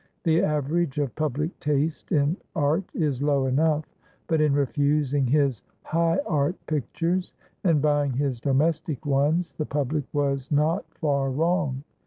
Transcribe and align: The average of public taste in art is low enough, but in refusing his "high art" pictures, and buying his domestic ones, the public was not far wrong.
The 0.23 0.41
average 0.41 0.97
of 0.97 1.13
public 1.13 1.59
taste 1.59 2.11
in 2.11 2.35
art 2.55 2.85
is 2.95 3.21
low 3.21 3.45
enough, 3.45 3.85
but 4.25 4.41
in 4.41 4.51
refusing 4.51 5.27
his 5.27 5.61
"high 5.83 6.17
art" 6.25 6.55
pictures, 6.65 7.33
and 7.63 7.83
buying 7.83 8.13
his 8.13 8.41
domestic 8.41 9.05
ones, 9.05 9.53
the 9.53 9.67
public 9.67 10.05
was 10.11 10.51
not 10.51 10.85
far 10.97 11.29
wrong. 11.29 11.83